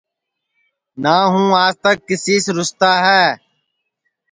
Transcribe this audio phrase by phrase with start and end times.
[1.03, 3.23] نہ ہوں آج تک کیسی سے روساتا ہے